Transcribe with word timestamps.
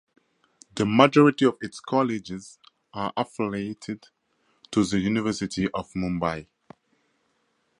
The 0.73 0.83
majority 0.83 1.45
of 1.45 1.59
its 1.61 1.79
colleges 1.79 2.57
are 2.91 3.13
affiliated 3.15 4.07
to 4.71 4.83
the 4.83 4.97
University 4.97 5.69
of 5.75 5.93
Mumbai. 5.93 6.47